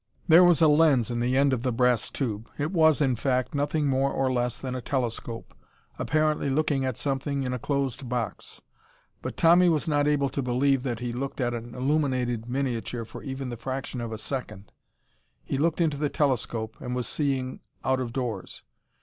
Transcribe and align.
There 0.27 0.43
was 0.43 0.63
a 0.63 0.67
lens 0.67 1.11
in 1.11 1.19
the 1.19 1.37
end 1.37 1.53
of 1.53 1.61
the 1.61 1.71
brass 1.71 2.09
tube. 2.09 2.49
It 2.57 2.71
was, 2.71 3.01
in 3.01 3.15
fact, 3.15 3.53
nothing 3.53 3.85
more 3.85 4.11
or 4.11 4.33
less 4.33 4.57
than 4.57 4.73
a 4.73 4.81
telescope, 4.81 5.53
apparently 5.99 6.49
looking 6.49 6.83
at 6.83 6.97
something 6.97 7.43
in 7.43 7.53
a 7.53 7.59
closed 7.59 8.09
box. 8.09 8.63
But 9.21 9.37
Tommy 9.37 9.69
was 9.69 9.87
not 9.87 10.07
able 10.07 10.29
to 10.29 10.41
believe 10.41 10.81
that 10.81 11.01
he 11.01 11.13
looked 11.13 11.39
at 11.39 11.53
an 11.53 11.75
illuminated 11.75 12.49
miniature 12.49 13.05
for 13.05 13.21
even 13.21 13.49
the 13.49 13.57
fraction 13.57 14.01
of 14.01 14.11
a 14.11 14.17
second. 14.17 14.71
He 15.43 15.59
looked 15.59 15.79
into 15.79 15.97
the 15.97 16.09
telescope, 16.09 16.77
and 16.79 16.93
he 16.93 16.95
was 16.95 17.05
seeing 17.07 17.59
out 17.85 17.99
of 17.99 18.11
doors. 18.11 18.63